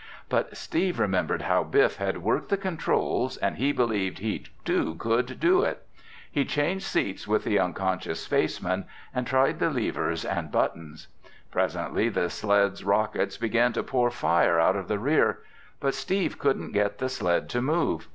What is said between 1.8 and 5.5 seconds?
had worked the controls and he believed he, too, could